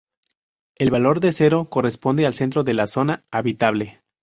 [0.77, 4.01] El valor cero corresponde al centro de la zona habitable.